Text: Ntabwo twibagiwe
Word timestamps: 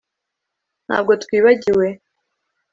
Ntabwo 0.87 1.11
twibagiwe 1.23 1.87